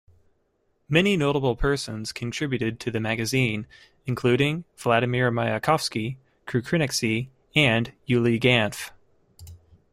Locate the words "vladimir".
4.75-5.29